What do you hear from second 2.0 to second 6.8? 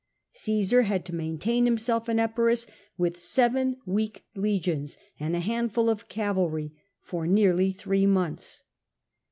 in Epirus, with seven weak legions and a handful of cavalry,